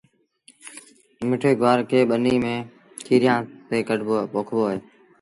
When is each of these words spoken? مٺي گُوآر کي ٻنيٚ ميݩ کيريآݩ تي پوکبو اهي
مٺي 1.27 1.51
گُوآر 1.59 1.79
کي 1.89 1.99
ٻنيٚ 2.09 2.41
ميݩ 2.43 2.67
کيريآݩ 3.05 3.47
تي 3.67 3.77
پوکبو 4.33 4.61
اهي 4.67 4.79